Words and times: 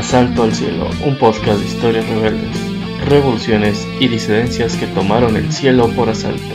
Asalto 0.00 0.44
al 0.44 0.54
Cielo, 0.54 0.88
un 1.04 1.18
podcast 1.18 1.58
de 1.58 1.66
historias 1.66 2.08
rebeldes, 2.08 2.56
revoluciones 3.04 3.86
y 4.00 4.08
disidencias 4.08 4.74
que 4.76 4.86
tomaron 4.86 5.36
el 5.36 5.52
cielo 5.52 5.90
por 5.90 6.08
asalto. 6.08 6.54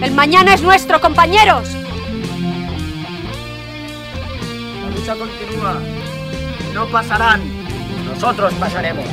El 0.00 0.12
mañana 0.12 0.54
es 0.54 0.62
nuestro, 0.62 0.98
compañeros. 1.02 1.68
La 4.80 4.90
lucha 4.90 5.16
continúa. 5.16 5.82
No 6.72 6.86
pasarán. 6.86 7.42
Nosotros 8.06 8.54
pasaremos. 8.54 9.04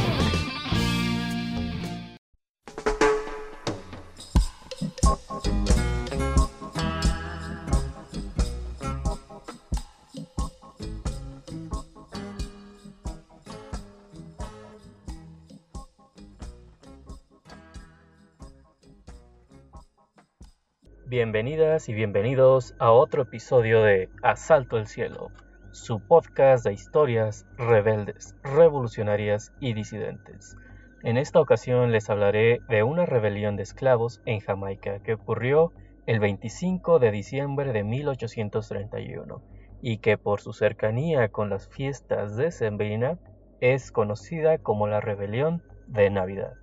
Bienvenidas 21.34 21.90
y 21.90 21.96
bienvenidos 21.96 22.76
a 22.78 22.92
otro 22.92 23.23
episodio 23.23 23.82
de 23.82 24.08
Asalto 24.22 24.78
al 24.78 24.86
Cielo, 24.86 25.32
su 25.72 26.00
podcast 26.00 26.64
de 26.64 26.74
historias 26.74 27.48
rebeldes, 27.58 28.36
revolucionarias 28.44 29.52
y 29.60 29.74
disidentes. 29.74 30.55
En 31.02 31.18
esta 31.18 31.40
ocasión 31.40 31.91
les 31.91 32.12
hablaré 32.12 32.62
de 32.70 32.84
una 32.84 33.07
rebelión 33.07 33.55
de 33.55 33.63
esclavos 33.63 34.22
en 34.27 34.41
Jamaica 34.41 34.99
que 34.99 35.16
ocurrió 35.16 35.74
el 36.05 36.20
25 36.20 36.99
de 36.99 37.10
diciembre 37.10 37.74
de 37.74 37.84
1831 37.84 39.41
y 39.82 39.98
que 39.98 40.20
por 40.20 40.40
su 40.40 40.54
cercanía 40.54 41.29
con 41.29 41.50
las 41.50 41.68
fiestas 41.68 42.35
de 42.35 42.52
Sembrina 42.52 43.18
es 43.60 43.91
conocida 43.91 44.60
como 44.60 44.85
la 44.85 45.02
rebelión 45.02 45.63
de 45.88 46.12
Navidad. 46.12 46.54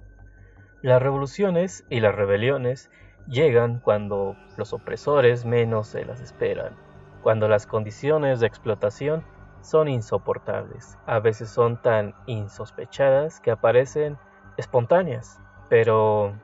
Las 0.81 1.03
revoluciones 1.03 1.85
y 1.91 1.99
las 1.99 2.15
rebeliones 2.15 2.89
llegan 3.27 3.81
cuando 3.81 4.37
los 4.57 4.73
opresores 4.73 5.45
menos 5.45 5.89
se 5.89 6.05
las 6.05 6.21
esperan, 6.21 6.77
cuando 7.23 7.49
las 7.49 7.67
condiciones 7.67 8.41
de 8.41 8.47
explotación 8.47 9.25
son 9.61 9.89
insoportables, 9.89 10.99
a 11.07 11.19
veces 11.19 11.51
son 11.51 11.81
tan 11.81 12.15
insospechadas 12.27 13.41
que 13.41 13.51
aparecen 13.51 14.19
espontáneas, 14.57 15.39
pero 15.69 16.35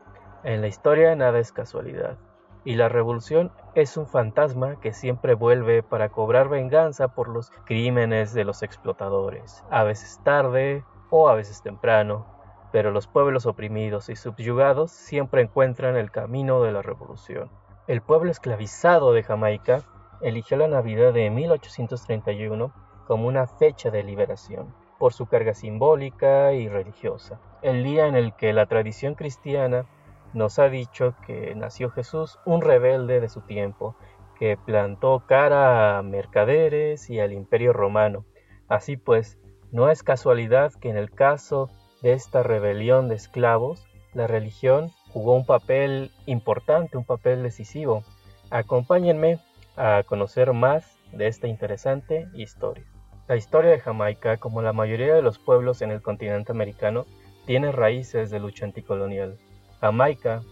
en 0.44 0.60
la 0.60 0.68
historia 0.68 1.16
nada 1.16 1.38
es 1.38 1.52
casualidad, 1.52 2.16
y 2.64 2.74
la 2.74 2.88
revolución 2.88 3.52
es 3.74 3.96
un 3.96 4.06
fantasma 4.06 4.80
que 4.80 4.92
siempre 4.92 5.34
vuelve 5.34 5.82
para 5.82 6.08
cobrar 6.08 6.48
venganza 6.48 7.08
por 7.08 7.28
los 7.28 7.50
crímenes 7.64 8.34
de 8.34 8.44
los 8.44 8.62
explotadores, 8.62 9.64
a 9.70 9.84
veces 9.84 10.20
tarde 10.24 10.84
o 11.10 11.28
a 11.28 11.34
veces 11.34 11.62
temprano, 11.62 12.35
pero 12.76 12.90
los 12.90 13.06
pueblos 13.06 13.46
oprimidos 13.46 14.10
y 14.10 14.16
subyugados 14.16 14.90
siempre 14.90 15.40
encuentran 15.40 15.96
el 15.96 16.10
camino 16.10 16.60
de 16.60 16.72
la 16.72 16.82
revolución. 16.82 17.48
El 17.86 18.02
pueblo 18.02 18.30
esclavizado 18.30 19.14
de 19.14 19.22
Jamaica 19.22 19.84
eligió 20.20 20.58
la 20.58 20.68
Navidad 20.68 21.14
de 21.14 21.30
1831 21.30 22.74
como 23.06 23.28
una 23.28 23.46
fecha 23.46 23.90
de 23.90 24.02
liberación, 24.02 24.74
por 24.98 25.14
su 25.14 25.24
carga 25.24 25.54
simbólica 25.54 26.52
y 26.52 26.68
religiosa, 26.68 27.40
el 27.62 27.82
día 27.82 28.08
en 28.08 28.14
el 28.14 28.34
que 28.34 28.52
la 28.52 28.66
tradición 28.66 29.14
cristiana 29.14 29.86
nos 30.34 30.58
ha 30.58 30.68
dicho 30.68 31.14
que 31.26 31.54
nació 31.54 31.88
Jesús, 31.88 32.38
un 32.44 32.60
rebelde 32.60 33.20
de 33.20 33.30
su 33.30 33.40
tiempo, 33.40 33.96
que 34.38 34.58
plantó 34.58 35.24
cara 35.26 35.96
a 35.96 36.02
mercaderes 36.02 37.08
y 37.08 37.20
al 37.20 37.32
imperio 37.32 37.72
romano. 37.72 38.26
Así 38.68 38.98
pues, 38.98 39.38
no 39.72 39.88
es 39.88 40.02
casualidad 40.02 40.74
que 40.74 40.90
en 40.90 40.98
el 40.98 41.10
caso 41.10 41.70
de 42.02 42.12
esta 42.12 42.42
rebelión 42.42 43.08
de 43.08 43.14
esclavos, 43.14 43.86
la 44.12 44.26
religión 44.26 44.90
jugó 45.10 45.34
un 45.34 45.46
papel 45.46 46.10
importante, 46.26 46.96
un 46.96 47.04
papel 47.04 47.42
decisivo. 47.42 48.02
Acompáñenme 48.50 49.40
a 49.76 50.02
conocer 50.06 50.52
más 50.52 50.98
de 51.12 51.26
esta 51.26 51.48
interesante 51.48 52.28
historia. 52.34 52.84
La 53.28 53.36
historia 53.36 53.70
de 53.70 53.80
Jamaica, 53.80 54.36
como 54.36 54.62
la 54.62 54.72
mayoría 54.72 55.14
de 55.14 55.22
los 55.22 55.38
pueblos 55.38 55.82
en 55.82 55.90
el 55.90 56.00
continente 56.00 56.52
americano, 56.52 57.06
tiene 57.44 57.72
raíces 57.72 58.30
de 58.30 58.40
lucha 58.40 58.64
anticolonial. 58.64 59.38
Jamaica 59.80 60.42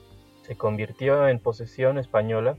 se 0.43 0.57
convirtió 0.57 1.29
en 1.29 1.39
posesión 1.39 1.99
española 1.99 2.57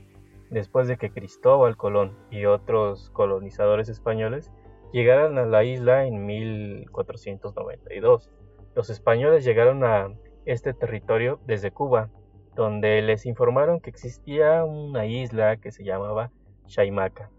después 0.50 0.88
de 0.88 0.96
que 0.96 1.10
Cristóbal 1.10 1.76
Colón 1.76 2.16
y 2.30 2.46
otros 2.46 3.10
colonizadores 3.10 3.88
españoles 3.88 4.50
llegaran 4.92 5.38
a 5.38 5.46
la 5.46 5.64
isla 5.64 6.06
en 6.06 6.26
1492. 6.26 8.30
Los 8.76 8.90
españoles 8.90 9.42
llegaron 9.42 9.84
a 9.84 10.12
este 10.44 10.74
territorio 10.74 11.40
desde 11.46 11.70
Cuba, 11.70 12.10
donde 12.54 13.00
les 13.00 13.24
informaron 13.24 13.80
que 13.80 13.88
existía 13.88 14.64
una 14.64 15.06
isla 15.06 15.56
que 15.56 15.72
se 15.72 15.82
llamaba 15.82 16.30
Chaimaca, 16.66 17.30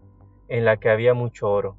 en 0.48 0.64
la 0.64 0.78
que 0.78 0.90
había 0.90 1.14
mucho 1.14 1.48
oro. 1.48 1.76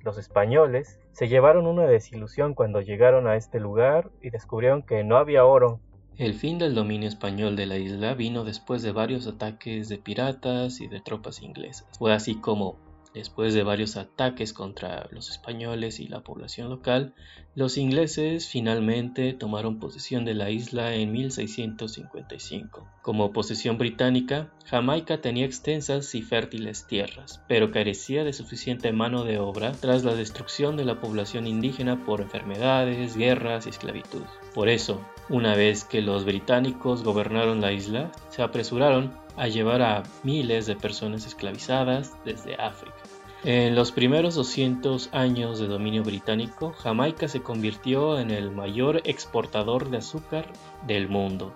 Los 0.00 0.16
españoles 0.16 0.98
se 1.12 1.28
llevaron 1.28 1.66
una 1.66 1.84
desilusión 1.84 2.54
cuando 2.54 2.80
llegaron 2.80 3.26
a 3.26 3.36
este 3.36 3.60
lugar 3.60 4.10
y 4.22 4.30
descubrieron 4.30 4.82
que 4.82 5.04
no 5.04 5.18
había 5.18 5.44
oro. 5.44 5.80
El 6.16 6.32
fin 6.32 6.58
del 6.58 6.74
dominio 6.74 7.06
español 7.06 7.56
de 7.56 7.66
la 7.66 7.76
isla 7.76 8.14
vino 8.14 8.42
después 8.42 8.82
de 8.82 8.92
varios 8.92 9.26
ataques 9.26 9.90
de 9.90 9.98
piratas 9.98 10.80
y 10.80 10.88
de 10.88 11.02
tropas 11.02 11.42
inglesas. 11.42 11.86
Fue 11.98 12.14
así 12.14 12.36
como 12.36 12.78
Después 13.14 13.54
de 13.54 13.62
varios 13.62 13.96
ataques 13.96 14.52
contra 14.52 15.08
los 15.12 15.30
españoles 15.30 16.00
y 16.00 16.08
la 16.08 16.24
población 16.24 16.68
local, 16.68 17.14
los 17.54 17.78
ingleses 17.78 18.48
finalmente 18.48 19.32
tomaron 19.32 19.78
posesión 19.78 20.24
de 20.24 20.34
la 20.34 20.50
isla 20.50 20.94
en 20.96 21.12
1655. 21.12 22.88
Como 23.02 23.32
posesión 23.32 23.78
británica, 23.78 24.52
Jamaica 24.66 25.20
tenía 25.20 25.46
extensas 25.46 26.12
y 26.16 26.22
fértiles 26.22 26.88
tierras, 26.88 27.40
pero 27.46 27.70
carecía 27.70 28.24
de 28.24 28.32
suficiente 28.32 28.92
mano 28.92 29.22
de 29.22 29.38
obra 29.38 29.70
tras 29.72 30.02
la 30.02 30.16
destrucción 30.16 30.76
de 30.76 30.84
la 30.84 31.00
población 31.00 31.46
indígena 31.46 32.04
por 32.04 32.20
enfermedades, 32.20 33.16
guerras 33.16 33.66
y 33.66 33.70
esclavitud. 33.70 34.24
Por 34.54 34.68
eso, 34.68 35.00
una 35.28 35.54
vez 35.54 35.84
que 35.84 36.02
los 36.02 36.24
británicos 36.24 37.02
gobernaron 37.02 37.60
la 37.60 37.72
isla, 37.72 38.12
se 38.30 38.42
apresuraron 38.42 39.12
a 39.36 39.48
llevar 39.48 39.82
a 39.82 40.02
miles 40.22 40.66
de 40.66 40.76
personas 40.76 41.26
esclavizadas 41.26 42.12
desde 42.24 42.54
África. 42.56 42.96
En 43.44 43.74
los 43.74 43.92
primeros 43.92 44.34
200 44.36 45.10
años 45.12 45.58
de 45.58 45.66
dominio 45.66 46.02
británico, 46.02 46.72
Jamaica 46.72 47.28
se 47.28 47.42
convirtió 47.42 48.18
en 48.18 48.30
el 48.30 48.50
mayor 48.50 49.02
exportador 49.04 49.90
de 49.90 49.98
azúcar 49.98 50.46
del 50.86 51.08
mundo. 51.08 51.54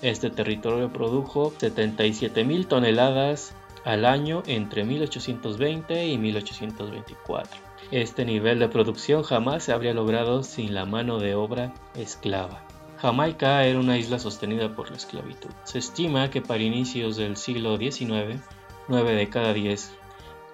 Este 0.00 0.30
territorio 0.30 0.92
produjo 0.92 1.52
77.000 1.52 2.68
toneladas 2.68 3.54
al 3.84 4.04
año 4.04 4.42
entre 4.46 4.84
1820 4.84 6.06
y 6.06 6.18
1824. 6.18 7.60
Este 7.90 8.24
nivel 8.24 8.58
de 8.58 8.68
producción 8.68 9.22
jamás 9.22 9.64
se 9.64 9.72
habría 9.72 9.92
logrado 9.92 10.42
sin 10.42 10.72
la 10.72 10.84
mano 10.84 11.18
de 11.18 11.34
obra 11.34 11.74
esclava. 11.96 12.63
Jamaica 13.04 13.66
era 13.66 13.78
una 13.78 13.98
isla 13.98 14.18
sostenida 14.18 14.74
por 14.74 14.88
la 14.90 14.96
esclavitud. 14.96 15.50
Se 15.64 15.78
estima 15.78 16.30
que 16.30 16.40
para 16.40 16.62
inicios 16.62 17.16
del 17.16 17.36
siglo 17.36 17.76
XIX, 17.76 18.40
9 18.88 19.14
de 19.14 19.28
cada 19.28 19.52
10 19.52 19.92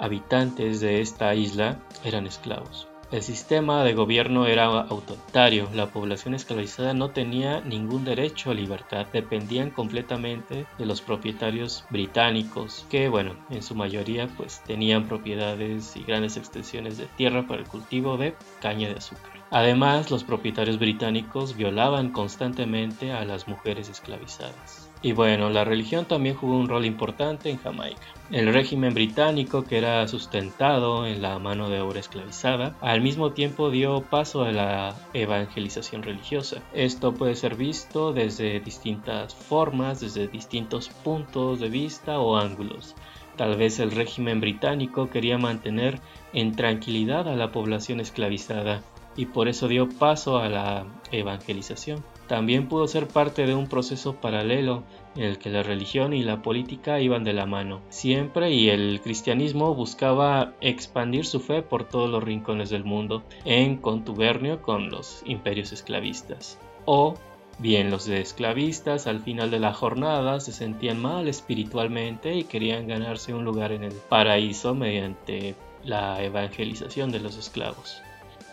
habitantes 0.01 0.81
de 0.81 1.01
esta 1.01 1.33
isla 1.37 1.79
eran 2.03 2.27
esclavos. 2.27 2.89
El 3.13 3.23
sistema 3.23 3.85
de 3.85 3.95
gobierno 3.95 4.49
era 4.49 4.65
autoritario, 4.65 5.69
la 5.73 5.93
población 5.93 6.35
esclavizada 6.35 6.93
no 6.93 7.11
tenía 7.11 7.61
ningún 7.61 8.05
derecho 8.05 8.51
a 8.51 8.55
libertad, 8.55 9.07
dependían 9.13 9.71
completamente 9.71 10.67
de 10.77 10.87
los 10.87 11.03
propietarios 11.03 11.85
británicos, 11.89 12.85
que 12.91 13.09
bueno, 13.09 13.37
en 13.51 13.63
su 13.63 13.77
mayoría 13.77 14.27
pues 14.27 14.61
tenían 14.65 15.07
propiedades 15.07 15.97
y 15.97 16.03
grandes 16.03 16.37
extensiones 16.37 16.99
de 16.99 17.07
tierra 17.07 17.47
para 17.47 17.61
el 17.61 17.69
cultivo 17.69 18.17
de 18.17 18.35
caña 18.61 18.89
de 18.89 18.97
azúcar. 18.97 19.40
Además, 19.51 20.13
los 20.13 20.23
propietarios 20.23 20.79
británicos 20.79 21.57
violaban 21.57 22.13
constantemente 22.13 23.11
a 23.11 23.25
las 23.25 23.49
mujeres 23.49 23.89
esclavizadas. 23.89 24.89
Y 25.03 25.11
bueno, 25.13 25.51
la 25.51 25.65
religión 25.65 26.05
también 26.05 26.37
jugó 26.37 26.57
un 26.57 26.69
rol 26.69 26.85
importante 26.85 27.51
en 27.51 27.59
Jamaica. 27.59 28.07
El 28.31 28.53
régimen 28.53 28.95
británico, 28.95 29.65
que 29.65 29.79
era 29.79 30.07
sustentado 30.07 31.05
en 31.05 31.21
la 31.21 31.39
mano 31.41 31.69
de 31.69 31.81
obra 31.81 31.99
esclavizada, 31.99 32.77
al 32.81 33.01
mismo 33.01 33.33
tiempo 33.33 33.71
dio 33.71 34.03
paso 34.03 34.45
a 34.45 34.53
la 34.53 34.95
evangelización 35.15 36.05
religiosa. 36.05 36.63
Esto 36.73 37.15
puede 37.15 37.35
ser 37.35 37.57
visto 37.57 38.13
desde 38.13 38.61
distintas 38.61 39.35
formas, 39.35 40.01
desde 40.01 40.29
distintos 40.29 40.91
puntos 40.91 41.59
de 41.59 41.71
vista 41.71 42.21
o 42.21 42.37
ángulos. 42.37 42.95
Tal 43.37 43.57
vez 43.57 43.81
el 43.81 43.91
régimen 43.91 44.41
británico 44.41 45.11
quería 45.11 45.39
mantener 45.39 45.99
en 46.35 46.55
tranquilidad 46.55 47.27
a 47.27 47.35
la 47.35 47.51
población 47.51 47.99
esclavizada 47.99 48.83
y 49.17 49.27
por 49.27 49.49
eso 49.49 49.69
dio 49.69 49.89
paso 49.89 50.39
a 50.39 50.49
la 50.49 50.87
evangelización. 51.13 52.03
también 52.29 52.69
pudo 52.69 52.87
ser 52.87 53.09
parte 53.09 53.45
de 53.45 53.57
un 53.57 53.67
proceso 53.67 54.15
paralelo 54.15 54.85
en 55.17 55.25
el 55.25 55.39
que 55.39 55.51
la 55.51 55.65
religión 55.65 56.13
y 56.13 56.23
la 56.23 56.43
política 56.43 57.01
iban 57.01 57.25
de 57.25 57.33
la 57.33 57.45
mano, 57.45 57.81
siempre 57.89 58.53
y 58.53 58.71
el 58.71 59.01
cristianismo 59.03 59.75
buscaba 59.75 60.55
expandir 60.61 61.27
su 61.27 61.41
fe 61.41 61.63
por 61.63 61.83
todos 61.83 62.09
los 62.09 62.23
rincones 62.23 62.71
del 62.71 62.85
mundo, 62.85 63.25
en 63.45 63.79
contubernio 63.79 64.63
con 64.63 64.91
los 64.91 65.23
imperios 65.27 65.73
esclavistas. 65.73 66.57
O 66.85 67.15
bien 67.59 67.91
los 67.91 68.07
esclavistas 68.09 69.09
al 69.09 69.21
final 69.21 69.51
de 69.51 69.59
la 69.59 69.73
jornada 69.73 70.39
se 70.39 70.53
sentían 70.53 71.01
mal 71.01 71.27
espiritualmente 71.27 72.35
y 72.37 72.45
querían 72.45 72.87
ganarse 72.87 73.35
un 73.35 73.45
lugar 73.45 73.73
en 73.73 73.83
el 73.83 73.93
paraíso 73.93 74.75
mediante 74.75 75.57
la 75.85 76.23
evangelización 76.23 77.11
de 77.11 77.21
los 77.21 77.37
esclavos. 77.37 78.03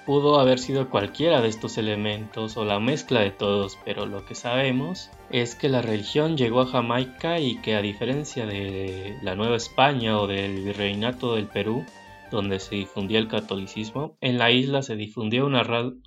Pudo 0.08 0.40
haber 0.40 0.58
sido 0.58 0.90
cualquiera 0.90 1.42
de 1.42 1.50
estos 1.50 1.78
elementos 1.78 2.56
o 2.56 2.64
la 2.64 2.80
mezcla 2.80 3.20
de 3.20 3.32
todos, 3.32 3.78
pero 3.84 4.06
lo 4.06 4.26
que 4.26 4.36
sabemos 4.36 5.12
es 5.32 5.54
que 5.54 5.68
la 5.68 5.82
religión 5.82 6.38
llegó 6.38 6.62
a 6.62 6.66
Jamaica 6.66 7.42
y 7.42 7.58
que 7.58 7.76
a 7.76 7.82
diferencia 7.82 8.46
de 8.46 9.18
la 9.22 9.36
Nueva 9.36 9.58
España 9.58 10.18
o 10.18 10.26
del 10.26 10.64
Virreinato 10.64 11.36
del 11.36 11.48
Perú, 11.48 11.84
donde 12.32 12.62
se 12.62 12.76
difundía 12.76 13.20
el 13.20 13.28
catolicismo, 13.28 14.16
en 14.22 14.38
la 14.38 14.50
isla 14.50 14.82
se 14.82 14.96
difundió 14.96 15.46
una, 15.46 15.64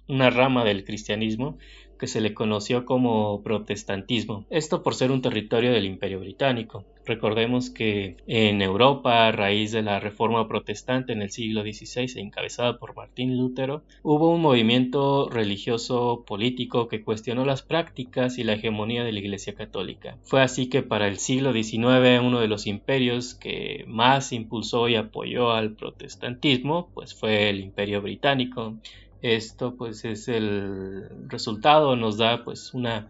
una 0.09 0.31
rama 0.31 0.65
del 0.65 0.87
cristianismo 0.87 1.59
que 2.01 2.07
se 2.07 2.23
le 2.23 2.33
conoció 2.33 2.87
como 2.87 3.43
protestantismo, 3.43 4.47
esto 4.49 4.83
por 4.83 4.95
ser 4.95 5.13
un 5.13 5.21
territorio 5.21 5.71
del 5.71 5.85
Imperio 5.85 6.19
Británico. 6.19 6.87
Recordemos 7.05 7.71
que 7.71 8.17
en 8.27 8.63
Europa, 8.63 9.27
a 9.27 9.33
raíz 9.33 9.73
de 9.73 9.83
la 9.83 10.01
Reforma 10.01 10.49
Protestante 10.49 11.13
en 11.13 11.23
el 11.23 11.31
siglo 11.31 11.63
XVI, 11.63 12.21
encabezada 12.21 12.79
por 12.79 12.97
Martín 12.97 13.37
Lutero, 13.37 13.83
hubo 14.03 14.31
un 14.31 14.41
movimiento 14.41 15.29
religioso 15.29 16.25
político 16.27 16.89
que 16.89 17.03
cuestionó 17.03 17.45
las 17.45 17.63
prácticas 17.63 18.39
y 18.39 18.45
la 18.45 18.55
hegemonía 18.55 19.05
de 19.05 19.13
la 19.13 19.19
Iglesia 19.19 19.55
Católica. 19.55 20.17
Fue 20.23 20.41
así 20.41 20.69
que 20.69 20.83
para 20.83 21.07
el 21.07 21.19
siglo 21.19 21.53
XIX 21.53 22.21
uno 22.23 22.41
de 22.41 22.49
los 22.49 22.67
imperios 22.67 23.35
que 23.35 23.85
más 23.87 24.33
impulsó 24.33 24.89
y 24.89 24.97
apoyó 24.97 25.53
al 25.53 25.73
protestantismo 25.73 26.89
pues 26.95 27.15
fue 27.15 27.51
el 27.51 27.61
Imperio 27.61 28.01
Británico 28.01 28.77
esto 29.23 29.77
pues 29.77 30.05
es 30.05 30.29
el 30.29 31.09
resultado, 31.29 31.97
nos 31.97 32.19
da 32.19 32.45
pues 32.45 32.75
una 32.75 33.09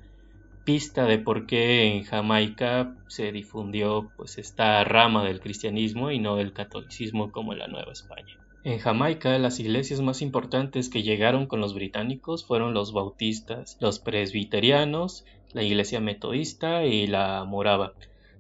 pista 0.65 1.05
de 1.07 1.19
por 1.19 1.47
qué 1.47 1.85
en 1.85 2.05
Jamaica 2.05 2.95
se 3.09 3.33
difundió 3.33 4.11
pues 4.17 4.39
esta 4.39 4.85
rama 4.85 5.25
del 5.25 5.41
cristianismo 5.41 6.11
y 6.11 6.19
no 6.19 6.37
del 6.37 6.53
catolicismo 6.53 7.33
como 7.33 7.53
en 7.53 7.61
la 7.61 7.69
Nueva 7.69 7.93
España. 7.93 8.37
En 8.63 8.79
Jamaica 8.79 9.39
las 9.39 9.59
iglesias 9.59 10.01
más 10.01 10.21
importantes 10.21 10.91
que 10.91 11.03
llegaron 11.03 11.47
con 11.47 11.61
los 11.61 11.75
británicos 11.75 12.45
fueron 12.45 12.75
los 12.75 12.93
bautistas, 12.93 13.79
los 13.81 14.01
presbiterianos, 14.01 15.25
la 15.53 15.63
iglesia 15.63 16.01
metodista 16.01 16.85
y 16.85 17.07
la 17.07 17.45
morava, 17.45 17.95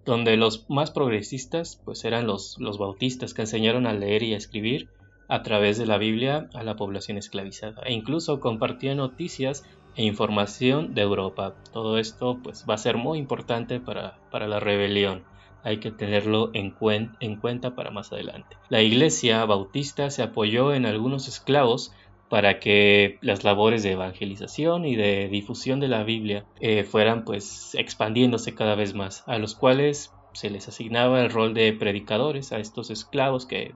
donde 0.05 0.37
los 0.37 0.69
más 0.69 0.91
progresistas 0.91 1.81
pues 1.85 2.05
eran 2.05 2.27
los, 2.27 2.57
los 2.59 2.79
bautistas 2.79 3.33
que 3.33 3.43
enseñaron 3.43 3.87
a 3.87 3.95
leer 3.95 4.23
y 4.23 4.35
a 4.35 4.37
escribir 4.37 4.89
a 5.31 5.43
través 5.43 5.79
de 5.79 5.87
la 5.87 5.97
Biblia 5.97 6.50
a 6.55 6.62
la 6.62 6.77
población 6.77 7.17
esclavizada 7.17 7.82
e 7.87 7.93
incluso 7.93 8.41
compartía 8.41 8.94
noticias 8.94 9.65
e 9.97 10.05
información 10.05 10.93
de 10.93 11.03
Europa. 11.03 11.55
Todo 11.73 11.99
esto 11.99 12.38
pues 12.43 12.67
va 12.69 12.75
a 12.75 12.79
ser 12.79 12.97
muy 12.97 13.19
importante 13.19 13.81
para, 13.81 14.19
para 14.31 14.49
la 14.49 14.61
rebelión. 14.61 15.25
Hay 15.62 15.79
que 15.79 15.91
tenerlo 15.91 16.50
en, 16.53 16.75
en 17.21 17.37
cuenta 17.37 17.75
para 17.75 17.91
más 17.91 18.12
adelante. 18.12 18.56
La 18.69 18.82
iglesia 18.82 19.44
bautista 19.44 20.11
se 20.11 20.23
apoyó 20.23 20.75
en 20.75 20.85
algunos 20.85 21.29
esclavos 21.29 21.93
para 22.29 22.59
que 22.61 23.19
las 23.23 23.44
labores 23.44 23.83
de 23.83 23.93
evangelización 23.93 24.85
y 24.85 24.97
de 24.97 25.29
difusión 25.29 25.81
de 25.81 25.88
la 25.88 26.03
Biblia 26.03 26.44
eh, 26.61 26.85
fueran 26.85 27.25
pues 27.25 27.75
expandiéndose 27.75 28.55
cada 28.55 28.75
vez 28.75 28.94
más, 28.94 29.25
a 29.26 29.38
los 29.38 29.55
cuales 29.55 30.12
se 30.33 30.49
les 30.49 30.69
asignaba 30.69 31.21
el 31.21 31.31
rol 31.31 31.55
de 31.55 31.73
predicadores 31.73 32.53
a 32.53 32.59
estos 32.59 32.91
esclavos 32.91 33.47
que 33.47 33.75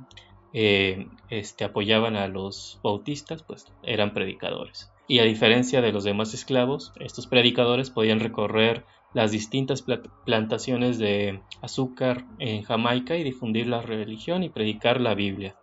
eh, 0.55 1.09
este, 1.31 1.65
apoyaban 1.65 2.15
a 2.15 2.29
los 2.29 2.79
bautistas, 2.83 3.43
pues 3.43 3.67
eran 3.83 4.15
predicadores. 4.15 4.93
Y 5.09 5.19
a 5.19 5.25
diferencia 5.25 5.83
de 5.83 5.93
los 5.93 6.05
demás 6.05 6.33
esclavos, 6.33 6.93
estos 7.01 7.27
predicadores 7.27 7.91
podían 7.91 8.21
recorrer 8.21 8.87
las 9.13 9.33
distintas 9.33 9.85
plantaciones 10.25 10.99
de 10.99 11.41
azúcar 11.61 12.25
en 12.39 12.63
Jamaica 12.63 13.17
y 13.17 13.25
difundir 13.25 13.67
la 13.67 13.83
religión 13.83 14.45
y 14.45 14.49
predicar 14.49 15.01
la 15.01 15.15
Biblia. 15.15 15.57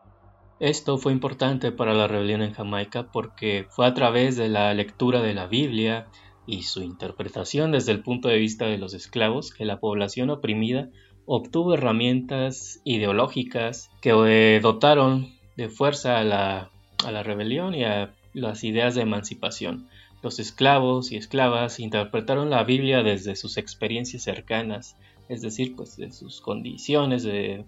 Esto 0.60 0.98
fue 0.98 1.12
importante 1.12 1.72
para 1.72 1.94
la 1.94 2.08
rebelión 2.08 2.42
en 2.42 2.54
Jamaica 2.54 3.08
porque 3.12 3.66
fue 3.70 3.88
a 3.88 3.94
través 3.94 4.36
de 4.36 4.50
la 4.50 4.74
lectura 4.74 5.22
de 5.22 5.34
la 5.34 5.48
Biblia 5.48 6.08
y 6.46 6.64
su 6.64 6.84
interpretación 6.84 7.72
desde 7.72 7.94
el 7.94 8.04
punto 8.04 8.28
de 8.28 8.38
vista 8.38 8.66
de 8.66 8.78
los 8.78 8.94
esclavos 8.94 9.54
que 9.54 9.66
la 9.66 9.80
población 9.80 10.30
oprimida 10.30 10.90
obtuvo 11.34 11.76
herramientas 11.76 12.82
ideológicas 12.84 13.90
que 14.02 14.10
eh, 14.10 14.60
dotaron 14.62 15.30
de 15.56 15.70
fuerza 15.70 16.20
a 16.20 16.26
la, 16.26 16.72
a 17.06 17.12
la 17.12 17.24
rebelión 17.24 17.74
y 17.74 17.86
a 17.86 18.14
las 18.34 18.66
ideas 18.66 18.96
de 18.96 19.04
emancipación. 19.04 19.88
Los 20.22 20.40
esclavos 20.40 21.14
y 21.14 21.16
esclavas 21.16 21.80
interpretaron 21.80 22.50
la 22.50 22.66
Biblia 22.66 23.02
desde 23.02 23.38
sus 23.38 23.56
experiencias 23.56 24.24
cercanas, 24.24 24.98
es 25.30 25.42
decir, 25.42 25.74
pues 25.78 25.96
de 25.96 26.12
sus 26.12 26.42
condiciones 26.42 27.24
de 27.24 27.64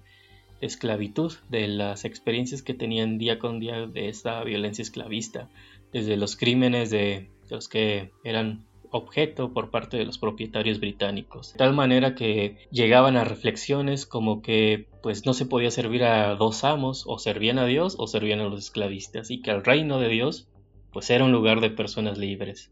esclavitud, 0.59 1.31
de 1.47 1.69
las 1.69 2.03
experiencias 2.03 2.63
que 2.63 2.73
tenían 2.73 3.17
día 3.17 3.39
con 3.39 3.61
día 3.61 3.87
de 3.87 4.09
esta 4.09 4.43
violencia 4.43 4.81
esclavista, 4.81 5.47
desde 5.93 6.17
los 6.17 6.35
crímenes 6.35 6.89
de 6.89 7.29
los 7.49 7.69
que 7.69 8.11
eran 8.25 8.65
objeto 8.93 9.53
por 9.53 9.71
parte 9.71 9.97
de 9.97 10.05
los 10.05 10.19
propietarios 10.19 10.79
británicos. 10.79 11.53
De 11.53 11.57
tal 11.57 11.73
manera 11.73 12.13
que 12.13 12.57
llegaban 12.71 13.17
a 13.17 13.23
reflexiones 13.23 14.05
como 14.05 14.41
que 14.41 14.87
pues 15.01 15.25
no 15.25 15.33
se 15.33 15.47
podía 15.47 15.71
servir 15.71 16.03
a 16.03 16.35
dos 16.35 16.63
amos, 16.63 17.03
o 17.07 17.17
servían 17.17 17.57
a 17.57 17.65
Dios 17.65 17.95
o 17.97 18.07
servían 18.07 18.39
a 18.39 18.45
los 18.45 18.59
esclavistas, 18.59 19.31
y 19.31 19.41
que 19.41 19.51
el 19.51 19.63
reino 19.63 19.99
de 19.99 20.09
Dios 20.09 20.47
pues 20.91 21.09
era 21.09 21.25
un 21.25 21.31
lugar 21.31 21.59
de 21.59 21.71
personas 21.71 22.19
libres, 22.19 22.71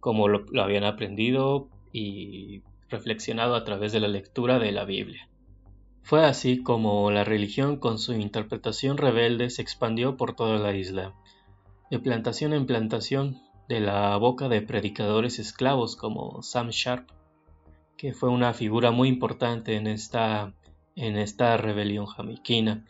como 0.00 0.28
lo, 0.28 0.46
lo 0.50 0.62
habían 0.62 0.84
aprendido 0.84 1.68
y 1.92 2.62
reflexionado 2.88 3.54
a 3.54 3.64
través 3.64 3.92
de 3.92 4.00
la 4.00 4.08
lectura 4.08 4.58
de 4.58 4.72
la 4.72 4.84
Biblia. 4.84 5.28
Fue 6.02 6.24
así 6.24 6.62
como 6.62 7.10
la 7.10 7.22
religión 7.22 7.76
con 7.76 7.98
su 7.98 8.14
interpretación 8.14 8.96
rebelde 8.96 9.50
se 9.50 9.60
expandió 9.60 10.16
por 10.16 10.34
toda 10.34 10.58
la 10.58 10.74
isla. 10.74 11.14
De 11.90 11.98
plantación 11.98 12.54
en 12.54 12.64
plantación, 12.64 13.36
de 13.70 13.78
la 13.78 14.16
boca 14.16 14.48
de 14.48 14.62
predicadores 14.62 15.38
esclavos 15.38 15.94
como 15.94 16.42
Sam 16.42 16.70
Sharp, 16.70 17.08
que 17.96 18.12
fue 18.12 18.28
una 18.28 18.52
figura 18.52 18.90
muy 18.90 19.08
importante 19.08 19.76
en 19.76 19.86
esta, 19.86 20.52
en 20.96 21.16
esta 21.16 21.56
rebelión 21.56 22.06
jamaiquina. 22.06 22.84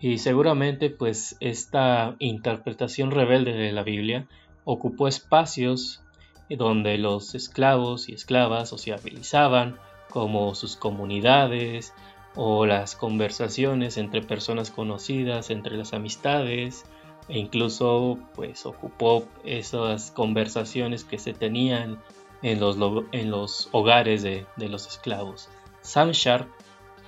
Y 0.00 0.18
seguramente 0.18 0.90
pues 0.90 1.36
esta 1.38 2.16
interpretación 2.18 3.12
rebelde 3.12 3.52
de 3.52 3.70
la 3.70 3.84
Biblia 3.84 4.26
ocupó 4.64 5.06
espacios 5.06 6.02
donde 6.50 6.98
los 6.98 7.36
esclavos 7.36 8.08
y 8.08 8.14
esclavas 8.14 8.68
sociabilizaban, 8.68 9.78
como 10.10 10.56
sus 10.56 10.74
comunidades 10.74 11.94
o 12.34 12.66
las 12.66 12.96
conversaciones 12.96 13.96
entre 13.96 14.22
personas 14.22 14.72
conocidas, 14.72 15.50
entre 15.50 15.76
las 15.76 15.92
amistades, 15.92 16.84
e 17.28 17.38
incluso 17.38 18.18
pues 18.34 18.66
ocupó 18.66 19.24
esas 19.44 20.10
conversaciones 20.10 21.04
que 21.04 21.18
se 21.18 21.32
tenían 21.32 21.98
en 22.42 22.60
los, 22.60 22.76
en 23.12 23.30
los 23.30 23.68
hogares 23.72 24.22
de, 24.22 24.46
los 24.56 24.86
esclavos. 24.86 25.48
Sam 25.80 26.10
Sharp, 26.10 26.48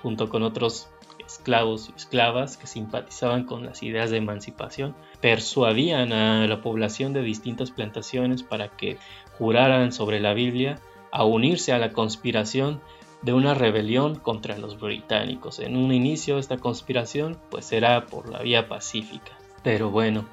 junto 0.02 0.28
con 0.28 0.42
otros 0.42 0.88
esclavos 1.24 1.90
y 1.90 1.96
esclavas 1.96 2.56
que 2.56 2.66
simpatizaban 2.66 3.44
con 3.44 3.66
las 3.66 3.82
ideas 3.82 4.10
de 4.10 4.16
emancipación, 4.16 4.94
persuadían 5.20 6.12
a 6.12 6.46
la 6.46 6.62
población 6.62 7.12
de 7.12 7.22
distintas 7.22 7.70
plantaciones 7.70 8.42
para 8.42 8.68
que 8.68 8.98
juraran 9.36 9.92
sobre 9.92 10.20
la 10.20 10.34
Biblia 10.34 10.80
a 11.12 11.24
unirse 11.24 11.72
a 11.72 11.78
la 11.78 11.92
conspiración 11.92 12.80
de 13.22 13.32
una 13.32 13.54
rebelión 13.54 14.16
contra 14.16 14.58
los 14.58 14.78
británicos. 14.78 15.58
En 15.58 15.76
un 15.76 15.92
inicio 15.92 16.38
esta 16.38 16.56
conspiración 16.56 17.36
pues 17.50 17.72
era 17.72 18.06
por 18.06 18.30
la 18.30 18.40
vía 18.40 18.68
pacífica. 18.68 19.32
Pero 19.68 19.90
bueno, 19.90 20.24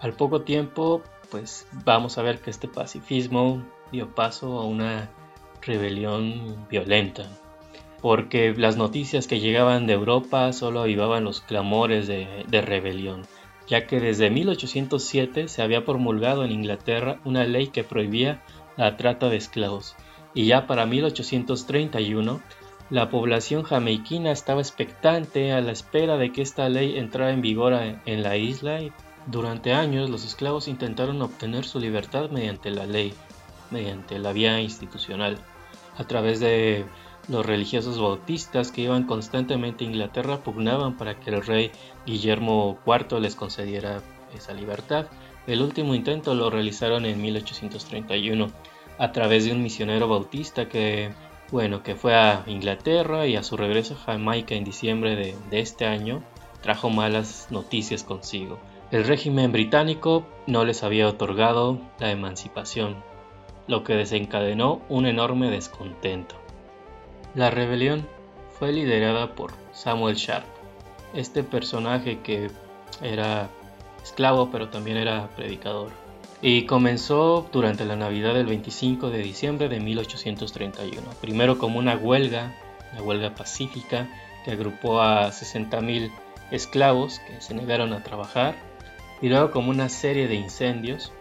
al 0.00 0.14
poco 0.14 0.42
tiempo, 0.42 1.00
pues 1.30 1.64
vamos 1.84 2.18
a 2.18 2.22
ver 2.22 2.40
que 2.40 2.50
este 2.50 2.66
pacifismo 2.66 3.64
dio 3.92 4.16
paso 4.16 4.58
a 4.58 4.64
una 4.64 5.08
rebelión 5.62 6.66
violenta, 6.68 7.22
porque 8.02 8.52
las 8.52 8.76
noticias 8.76 9.28
que 9.28 9.38
llegaban 9.38 9.86
de 9.86 9.92
Europa 9.92 10.52
solo 10.52 10.80
avivaban 10.80 11.22
los 11.22 11.40
clamores 11.40 12.08
de, 12.08 12.44
rebelión, 12.50 13.22
ya 13.68 13.86
que 13.86 14.00
desde 14.00 14.28
1807 14.28 15.46
se 15.46 15.62
había 15.62 15.84
promulgado 15.84 16.44
en 16.44 16.50
Inglaterra 16.50 17.20
una 17.24 17.44
ley 17.44 17.68
que 17.68 17.84
prohibía 17.84 18.42
la 18.76 18.96
trata 18.96 19.28
de 19.28 19.36
esclavos, 19.36 19.94
y 20.34 20.46
ya 20.46 20.66
para 20.66 20.84
1831 20.84 22.40
la 22.90 23.08
población 23.08 23.62
jamaiquina 23.62 24.32
estaba 24.32 24.60
expectante 24.60 25.52
a 25.52 25.60
la 25.60 25.70
espera 25.70 26.16
de 26.16 26.32
que 26.32 26.42
esta 26.42 26.68
ley 26.68 26.98
entrara 26.98 27.30
en 27.30 27.40
vigor 27.40 27.72
en 27.72 28.22
la 28.22 28.36
isla 28.36 28.80
y 28.80 28.92
durante 29.26 29.72
años 29.72 30.10
los 30.10 30.24
esclavos 30.24 30.66
intentaron 30.66 31.22
obtener 31.22 31.64
su 31.64 31.78
libertad 31.78 32.30
mediante 32.30 32.70
la 32.70 32.86
ley, 32.86 33.14
mediante 33.70 34.18
la 34.18 34.32
vía 34.32 34.60
institucional, 34.60 35.38
a 35.96 36.04
través 36.04 36.40
de 36.40 36.84
los 37.28 37.46
religiosos 37.46 38.00
bautistas 38.00 38.72
que 38.72 38.82
iban 38.82 39.04
constantemente 39.04 39.84
a 39.84 39.88
Inglaterra 39.88 40.42
pugnaban 40.42 40.96
para 40.96 41.20
que 41.20 41.30
el 41.30 41.46
rey 41.46 41.70
Guillermo 42.06 42.78
IV 42.84 43.20
les 43.20 43.36
concediera 43.36 44.02
esa 44.34 44.52
libertad. 44.52 45.06
El 45.46 45.62
último 45.62 45.94
intento 45.94 46.34
lo 46.34 46.50
realizaron 46.50 47.04
en 47.04 47.22
1831 47.22 48.50
a 48.98 49.12
través 49.12 49.44
de 49.44 49.52
un 49.52 49.62
misionero 49.62 50.08
bautista 50.08 50.68
que, 50.68 51.12
bueno, 51.50 51.82
que 51.82 51.96
fue 51.96 52.14
a 52.14 52.44
Inglaterra 52.46 53.26
y 53.26 53.36
a 53.36 53.42
su 53.42 53.56
regreso 53.56 53.94
a 53.94 53.98
Jamaica 53.98 54.54
en 54.54 54.64
diciembre 54.64 55.16
de, 55.16 55.60
este 55.60 55.86
año 55.86 56.22
trajo 56.62 56.90
malas 56.90 57.48
noticias 57.50 58.04
consigo. 58.04 58.58
El 58.90 59.04
régimen 59.04 59.52
británico 59.52 60.26
no 60.46 60.64
les 60.64 60.82
había 60.82 61.08
otorgado 61.08 61.80
la 61.98 62.10
emancipación, 62.10 62.96
lo 63.66 63.82
que 63.82 63.94
desencadenó 63.94 64.80
un 64.88 65.06
enorme 65.06 65.50
descontento. 65.50 66.34
La 67.34 67.50
rebelión 67.50 68.06
fue 68.58 68.72
liderada 68.72 69.34
por 69.34 69.52
Samuel 69.72 70.16
Sharp, 70.16 70.46
este 71.14 71.42
personaje 71.42 72.20
que 72.20 72.50
era 73.02 73.48
esclavo 74.02 74.50
pero 74.50 74.68
también 74.68 74.96
era 74.96 75.28
predicador. 75.36 75.99
Y 76.42 76.64
comenzó 76.64 77.48
durante 77.52 77.84
la 77.84 77.96
Navidad 77.96 78.32
del 78.32 78.46
25 78.46 79.10
de 79.10 79.18
diciembre 79.18 79.68
de 79.68 79.78
1831, 79.78 81.02
primero 81.20 81.58
como 81.58 81.78
una 81.78 81.96
huelga, 81.96 82.54
una 82.92 83.02
huelga 83.02 83.34
pacífica 83.34 84.08
que 84.44 84.52
agrupó 84.52 85.02
a 85.02 85.28
60.000 85.28 86.10
esclavos 86.50 87.18
que 87.20 87.42
se 87.42 87.54
negaron 87.54 87.92
a 87.92 88.02
trabajar, 88.02 88.54
y 89.20 89.28
luego 89.28 89.50
como 89.50 89.70
una 89.70 89.88
serie 89.88 90.28
de 90.28 90.36
incendios. 90.36 91.12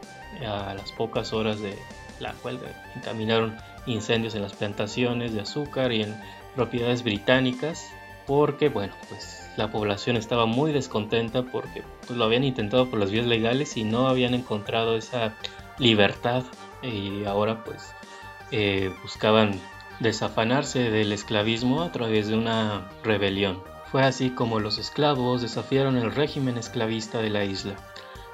A 0.47 0.73
las 0.75 0.91
pocas 0.91 1.33
horas 1.33 1.59
de 1.59 1.75
la 2.19 2.33
huelga 2.43 2.69
encaminaron 2.95 3.57
incendios 3.87 4.35
en 4.35 4.43
las 4.43 4.53
plantaciones 4.53 5.33
de 5.33 5.41
azúcar 5.41 5.91
y 5.91 6.03
en 6.03 6.15
propiedades 6.55 7.03
británicas 7.03 7.91
porque 8.29 8.69
bueno 8.69 8.93
pues 9.09 9.49
la 9.57 9.71
población 9.71 10.15
estaba 10.15 10.45
muy 10.45 10.71
descontenta 10.71 11.41
porque 11.41 11.83
pues, 12.05 12.15
lo 12.15 12.25
habían 12.25 12.43
intentado 12.43 12.87
por 12.87 12.99
las 12.99 13.09
vías 13.09 13.25
legales 13.25 13.75
y 13.75 13.83
no 13.83 14.07
habían 14.07 14.35
encontrado 14.35 14.95
esa 14.95 15.33
libertad 15.79 16.43
y 16.83 17.25
ahora 17.25 17.63
pues 17.63 17.91
eh, 18.51 18.93
buscaban 19.01 19.59
desafanarse 19.99 20.91
del 20.91 21.11
esclavismo 21.11 21.81
a 21.81 21.91
través 21.91 22.27
de 22.27 22.37
una 22.37 22.87
rebelión. 23.03 23.63
Fue 23.91 24.03
así 24.03 24.29
como 24.29 24.59
los 24.59 24.77
esclavos 24.77 25.41
desafiaron 25.41 25.97
el 25.97 26.13
régimen 26.13 26.59
esclavista 26.59 27.23
de 27.23 27.31
la 27.31 27.45
isla. 27.45 27.73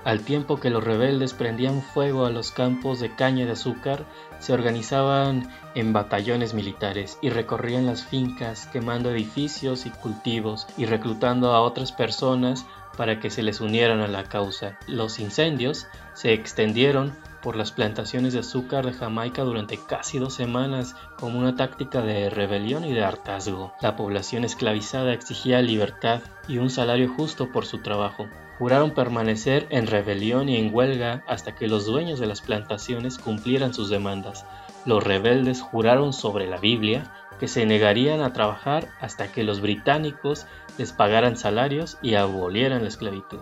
Al 0.06 0.22
tiempo 0.22 0.60
que 0.60 0.70
los 0.70 0.84
rebeldes 0.84 1.34
prendían 1.34 1.82
fuego 1.82 2.28
a 2.28 2.30
los 2.30 2.52
campos 2.52 3.00
de 3.00 3.16
caña 3.16 3.48
de 3.48 3.54
azúcar, 3.54 4.06
se 4.38 4.54
organizaban 4.54 5.50
en 5.74 5.94
batallones 5.94 6.54
militares 6.54 7.18
y 7.24 7.32
recorrían 7.32 7.88
las 7.88 8.06
fincas 8.06 8.68
quemando 8.68 9.10
edificios 9.10 9.88
y 9.88 9.90
cultivos 9.90 10.68
y 10.78 10.86
reclutando 10.86 11.54
a 11.54 11.62
otras 11.62 11.92
personas 11.92 12.68
para 12.96 13.20
que 13.20 13.32
se 13.32 13.42
les 13.42 13.62
unieran 13.62 14.00
a 14.02 14.08
la 14.08 14.26
causa. 14.26 14.78
Los 14.88 15.20
incendios 15.20 15.88
se 16.14 16.34
extendieron 16.34 17.18
por 17.46 17.56
las 17.56 17.72
plantaciones 17.72 18.34
de 18.34 18.40
azúcar 18.40 18.88
de 18.88 18.94
Jamaica 18.94 19.44
durante 19.44 19.78
casi 19.78 20.18
dos 20.18 20.34
semanas 20.34 20.96
como 21.16 21.38
una 21.38 21.56
táctica 21.56 22.02
de 22.02 22.32
rebelión 22.32 22.84
y 22.86 22.92
de 22.92 23.04
hartazgo. 23.04 23.72
La 23.82 23.96
población 23.96 24.44
esclavizada 24.44 25.14
exigía 25.14 25.62
libertad 25.62 26.22
y 26.48 26.58
un 26.58 26.72
salario 26.72 27.08
justo 27.08 27.52
por 27.52 27.68
su 27.68 27.84
trabajo. 27.84 28.28
Juraron 28.58 28.96
permanecer 28.96 29.68
en 29.70 29.86
rebelión 29.86 30.50
y 30.50 30.58
en 30.58 30.74
huelga 30.74 31.24
hasta 31.28 31.54
que 31.54 31.68
los 31.68 31.86
dueños 31.86 32.20
de 32.20 32.26
las 32.26 32.42
plantaciones 32.42 33.20
cumplieran 33.20 33.76
sus 33.76 33.92
demandas. 33.92 34.44
Los 34.88 35.04
rebeldes 35.04 35.62
juraron 35.62 36.14
sobre 36.14 36.48
la 36.48 36.58
Biblia 36.58 37.14
que 37.40 37.48
se 37.48 37.68
negarían 37.68 38.22
a 38.22 38.34
trabajar 38.34 38.88
hasta 39.00 39.32
que 39.32 39.44
los 39.44 39.62
británicos 39.62 40.48
les 40.80 40.94
pagaran 40.94 41.38
salarios 41.38 42.00
y 42.02 42.16
abolieran 42.16 42.82
la 42.82 42.88
esclavitud. 42.88 43.42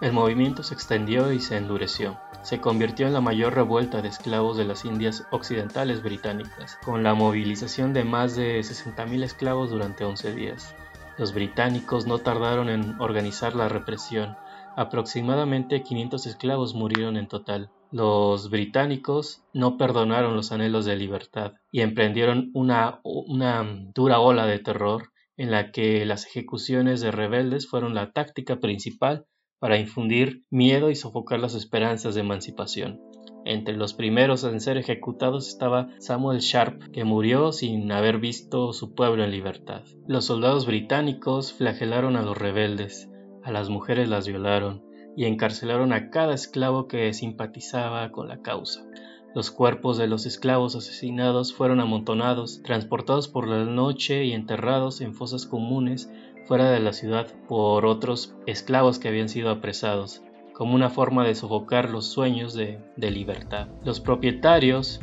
El 0.00 0.12
movimiento 0.12 0.62
se 0.62 0.74
extendió 0.74 1.32
y 1.32 1.40
se 1.40 1.56
endureció. 1.56 2.18
Se 2.42 2.60
convirtió 2.60 3.06
en 3.06 3.12
la 3.12 3.20
mayor 3.20 3.54
revuelta 3.54 4.02
de 4.02 4.08
esclavos 4.08 4.56
de 4.56 4.64
las 4.64 4.84
Indias 4.84 5.26
Occidentales 5.30 6.02
británicas, 6.02 6.78
con 6.84 7.02
la 7.02 7.14
movilización 7.14 7.92
de 7.92 8.04
más 8.04 8.36
de 8.36 8.60
60.000 8.60 9.24
esclavos 9.24 9.70
durante 9.70 10.04
11 10.04 10.34
días. 10.34 10.74
Los 11.18 11.32
británicos 11.32 12.06
no 12.06 12.18
tardaron 12.18 12.68
en 12.68 13.00
organizar 13.00 13.56
la 13.56 13.68
represión, 13.68 14.36
Aproximadamente 14.76 15.82
500 15.82 16.26
esclavos 16.26 16.74
murieron 16.74 17.16
en 17.16 17.28
total. 17.28 17.70
Los 17.90 18.50
británicos 18.50 19.42
no 19.54 19.78
perdonaron 19.78 20.36
los 20.36 20.52
anhelos 20.52 20.84
de 20.84 20.96
libertad 20.96 21.54
y 21.72 21.80
emprendieron 21.80 22.50
una, 22.52 23.00
una 23.02 23.66
dura 23.94 24.20
ola 24.20 24.44
de 24.44 24.58
terror 24.58 25.12
en 25.38 25.50
la 25.50 25.72
que 25.72 26.04
las 26.04 26.26
ejecuciones 26.26 27.00
de 27.00 27.10
rebeldes 27.10 27.66
fueron 27.70 27.94
la 27.94 28.12
táctica 28.12 28.60
principal 28.60 29.24
para 29.58 29.78
infundir 29.78 30.44
miedo 30.50 30.90
y 30.90 30.96
sofocar 30.96 31.40
las 31.40 31.54
esperanzas 31.54 32.14
de 32.14 32.20
emancipación. 32.20 33.00
Entre 33.44 33.76
los 33.76 33.94
primeros 33.94 34.42
en 34.42 34.60
ser 34.60 34.76
ejecutados 34.76 35.48
estaba 35.48 35.88
Samuel 36.00 36.40
Sharp, 36.40 36.90
que 36.90 37.04
murió 37.04 37.52
sin 37.52 37.92
haber 37.92 38.18
visto 38.18 38.72
su 38.72 38.92
pueblo 38.92 39.22
en 39.22 39.30
libertad. 39.30 39.82
Los 40.08 40.24
soldados 40.24 40.66
británicos 40.66 41.52
flagelaron 41.52 42.16
a 42.16 42.22
los 42.22 42.36
rebeldes, 42.36 43.08
a 43.44 43.52
las 43.52 43.68
mujeres 43.68 44.08
las 44.08 44.26
violaron 44.26 44.82
y 45.16 45.26
encarcelaron 45.26 45.92
a 45.92 46.10
cada 46.10 46.34
esclavo 46.34 46.88
que 46.88 47.12
simpatizaba 47.12 48.10
con 48.10 48.26
la 48.26 48.42
causa. 48.42 48.84
Los 49.32 49.50
cuerpos 49.50 49.96
de 49.96 50.08
los 50.08 50.26
esclavos 50.26 50.74
asesinados 50.74 51.54
fueron 51.54 51.78
amontonados, 51.78 52.62
transportados 52.62 53.28
por 53.28 53.46
la 53.46 53.64
noche 53.64 54.24
y 54.24 54.32
enterrados 54.32 55.00
en 55.00 55.14
fosas 55.14 55.46
comunes 55.46 56.10
fuera 56.46 56.70
de 56.70 56.80
la 56.80 56.92
ciudad 56.92 57.26
por 57.48 57.86
otros 57.86 58.34
esclavos 58.46 58.98
que 58.98 59.08
habían 59.08 59.28
sido 59.28 59.50
apresados, 59.50 60.22
como 60.52 60.74
una 60.74 60.90
forma 60.90 61.26
de 61.26 61.34
sofocar 61.34 61.90
los 61.90 62.06
sueños 62.06 62.54
de, 62.54 62.78
libertad. 62.96 63.68
Los 63.84 64.00
propietarios 64.00 65.00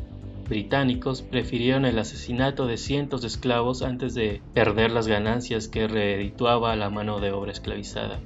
británicos 0.47 1.21
prefirieron 1.21 1.85
el 1.85 2.00
asesinato 2.00 2.65
de 2.65 2.77
cientos 2.77 3.21
de 3.21 3.27
esclavos 3.27 3.81
antes 3.81 4.13
de 4.13 4.41
perder 4.53 4.91
las 4.91 5.07
ganancias 5.07 5.67
que 5.67 5.88
redituaba 5.88 6.75
la 6.75 6.89
mano 6.89 7.19
de 7.19 7.31
obra 7.31 7.51
esclavizada. 7.51 8.19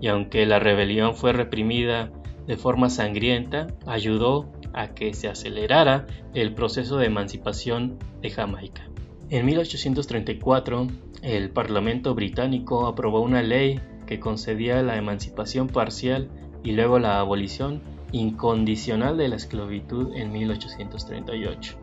Y 0.00 0.08
aunque 0.08 0.46
la 0.46 0.58
rebelión 0.58 1.14
fue 1.14 1.32
reprimida 1.32 2.10
de 2.46 2.56
forma 2.56 2.90
sangrienta, 2.90 3.68
ayudó 3.86 4.52
a 4.72 4.88
que 4.88 5.14
se 5.14 5.28
acelerara 5.28 6.06
el 6.34 6.54
proceso 6.54 6.98
de 6.98 7.06
emancipación 7.06 7.98
de 8.20 8.30
Jamaica. 8.30 8.88
En 9.28 9.44
1834, 9.44 10.86
el 11.22 11.50
Parlamento 11.50 12.14
británico 12.14 12.86
aprobó 12.86 13.20
una 13.20 13.42
ley 13.42 13.80
que 14.06 14.20
concedía 14.20 14.82
la 14.82 14.96
emancipación 14.96 15.66
parcial 15.66 16.30
y 16.62 16.72
luego 16.72 17.00
la 17.00 17.18
abolición 17.18 17.82
incondicional 18.12 19.16
de 19.18 19.28
la 19.28 19.34
esclavitud 19.34 20.14
en 20.14 20.32
1838. 20.32 21.76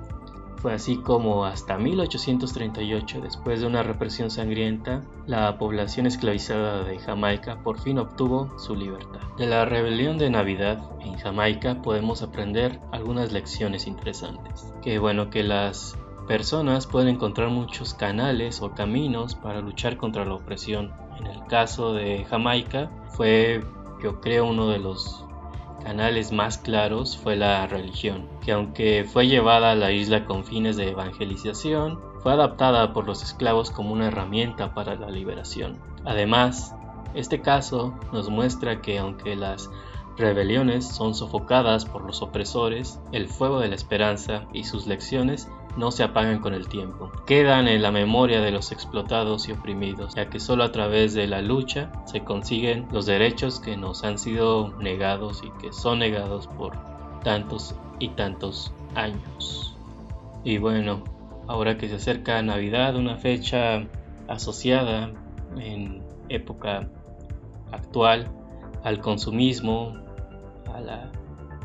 Fue 0.55 0.73
así 0.73 0.95
como 0.95 1.43
hasta 1.43 1.77
1838, 1.77 3.19
después 3.19 3.59
de 3.59 3.67
una 3.67 3.83
represión 3.83 4.31
sangrienta, 4.31 5.01
la 5.27 5.57
población 5.57 6.05
esclavizada 6.05 6.85
de 6.85 6.97
Jamaica 6.99 7.61
por 7.61 7.77
fin 7.77 7.99
obtuvo 7.99 8.57
su 8.57 8.73
libertad. 8.73 9.19
De 9.37 9.47
la 9.47 9.65
rebelión 9.65 10.17
de 10.17 10.29
Navidad 10.29 10.81
en 11.01 11.15
Jamaica 11.15 11.81
podemos 11.81 12.21
aprender 12.21 12.79
algunas 12.93 13.33
lecciones 13.33 13.85
interesantes. 13.85 14.73
Que 14.81 14.99
bueno, 14.99 15.29
que 15.29 15.43
las 15.43 15.97
personas 16.27 16.87
pueden 16.87 17.09
encontrar 17.09 17.49
muchos 17.49 17.93
canales 17.93 18.61
o 18.61 18.71
caminos 18.71 19.35
para 19.35 19.61
luchar 19.61 19.97
contra 19.97 20.25
la 20.25 20.35
opresión. 20.35 20.91
En 21.19 21.27
el 21.27 21.43
caso 21.45 21.93
de 21.93 22.25
Jamaica 22.25 22.89
fue, 23.09 23.63
yo 24.01 24.19
creo, 24.21 24.45
uno 24.45 24.67
de 24.69 24.79
los 24.79 25.25
canales 25.83 26.31
más 26.31 26.57
claros 26.57 27.17
fue 27.17 27.35
la 27.35 27.67
religión, 27.67 28.29
que 28.43 28.53
aunque 28.53 29.03
fue 29.03 29.27
llevada 29.27 29.71
a 29.71 29.75
la 29.75 29.91
isla 29.91 30.25
con 30.25 30.45
fines 30.45 30.77
de 30.77 30.89
evangelización, 30.89 31.99
fue 32.19 32.31
adaptada 32.31 32.93
por 32.93 33.05
los 33.05 33.21
esclavos 33.21 33.69
como 33.69 33.91
una 33.91 34.07
herramienta 34.07 34.73
para 34.73 34.95
la 34.95 35.09
liberación. 35.09 35.77
Además, 36.05 36.73
este 37.13 37.41
caso 37.41 37.93
nos 38.13 38.29
muestra 38.29 38.81
que 38.81 38.97
aunque 38.97 39.35
las 39.35 39.69
rebeliones 40.17 40.87
son 40.87 41.15
sofocadas 41.15 41.85
por 41.85 42.05
los 42.05 42.21
opresores, 42.21 42.99
el 43.11 43.27
fuego 43.27 43.59
de 43.59 43.67
la 43.67 43.75
esperanza 43.75 44.47
y 44.53 44.63
sus 44.63 44.87
lecciones 44.87 45.49
no 45.77 45.91
se 45.91 46.03
apagan 46.03 46.39
con 46.39 46.53
el 46.53 46.67
tiempo. 46.67 47.11
Quedan 47.25 47.67
en 47.67 47.81
la 47.81 47.91
memoria 47.91 48.41
de 48.41 48.51
los 48.51 48.71
explotados 48.71 49.47
y 49.47 49.53
oprimidos, 49.53 50.15
ya 50.15 50.29
que 50.29 50.39
solo 50.39 50.63
a 50.63 50.71
través 50.71 51.13
de 51.13 51.27
la 51.27 51.41
lucha 51.41 51.91
se 52.05 52.23
consiguen 52.23 52.87
los 52.91 53.05
derechos 53.05 53.59
que 53.59 53.77
nos 53.77 54.03
han 54.03 54.17
sido 54.17 54.73
negados 54.79 55.41
y 55.43 55.49
que 55.61 55.73
son 55.73 55.99
negados 55.99 56.47
por 56.47 56.73
tantos 57.23 57.75
y 57.99 58.09
tantos 58.09 58.73
años. 58.95 59.75
Y 60.43 60.57
bueno, 60.57 61.03
ahora 61.47 61.77
que 61.77 61.87
se 61.87 61.95
acerca 61.95 62.41
Navidad, 62.41 62.95
una 62.95 63.17
fecha 63.17 63.87
asociada 64.27 65.11
en 65.57 66.03
época 66.29 66.89
actual 67.71 68.31
al 68.83 68.99
consumismo, 68.99 69.93
a 70.73 70.79
la 70.81 71.11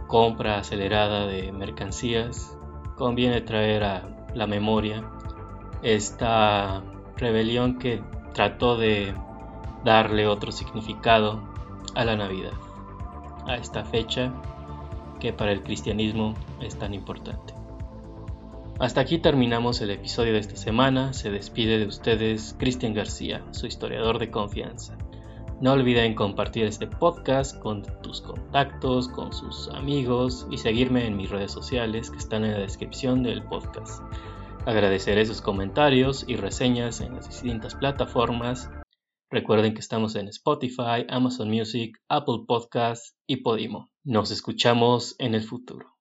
compra 0.06 0.58
acelerada 0.58 1.26
de 1.26 1.52
mercancías, 1.52 2.57
conviene 2.98 3.40
traer 3.40 3.84
a 3.84 4.02
la 4.34 4.46
memoria 4.46 5.04
esta 5.82 6.82
rebelión 7.16 7.78
que 7.78 8.02
trató 8.34 8.76
de 8.76 9.14
darle 9.84 10.26
otro 10.26 10.52
significado 10.52 11.40
a 11.94 12.04
la 12.04 12.16
Navidad, 12.16 12.52
a 13.46 13.56
esta 13.56 13.84
fecha 13.84 14.32
que 15.20 15.32
para 15.32 15.52
el 15.52 15.62
cristianismo 15.62 16.34
es 16.60 16.76
tan 16.78 16.92
importante. 16.92 17.54
Hasta 18.78 19.00
aquí 19.00 19.18
terminamos 19.18 19.80
el 19.80 19.90
episodio 19.90 20.34
de 20.34 20.40
esta 20.40 20.56
semana. 20.56 21.12
Se 21.12 21.30
despide 21.30 21.78
de 21.78 21.86
ustedes 21.86 22.54
Cristian 22.58 22.94
García, 22.94 23.42
su 23.50 23.66
historiador 23.66 24.18
de 24.18 24.30
confianza. 24.30 24.97
No 25.60 25.72
olviden 25.72 26.14
compartir 26.14 26.66
este 26.66 26.86
podcast 26.86 27.58
con 27.58 27.82
tus 28.00 28.20
contactos, 28.20 29.08
con 29.08 29.32
sus 29.32 29.68
amigos 29.70 30.46
y 30.52 30.58
seguirme 30.58 31.04
en 31.04 31.16
mis 31.16 31.30
redes 31.30 31.50
sociales 31.50 32.10
que 32.10 32.18
están 32.18 32.44
en 32.44 32.52
la 32.52 32.60
descripción 32.60 33.24
del 33.24 33.42
podcast. 33.42 34.00
Agradeceré 34.66 35.26
sus 35.26 35.40
comentarios 35.40 36.24
y 36.28 36.36
reseñas 36.36 37.00
en 37.00 37.16
las 37.16 37.28
distintas 37.28 37.74
plataformas. 37.74 38.70
Recuerden 39.32 39.74
que 39.74 39.80
estamos 39.80 40.14
en 40.14 40.28
Spotify, 40.28 41.04
Amazon 41.08 41.50
Music, 41.50 41.98
Apple 42.08 42.44
Podcasts 42.46 43.16
y 43.26 43.38
Podimo. 43.38 43.90
Nos 44.04 44.30
escuchamos 44.30 45.16
en 45.18 45.34
el 45.34 45.42
futuro. 45.42 45.96